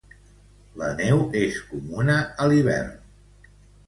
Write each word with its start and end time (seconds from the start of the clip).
La 0.81 0.87
neu 1.01 1.19
és 1.41 1.59
comuna 1.73 2.15
a 2.23 2.47
l'hivern. 2.53 3.53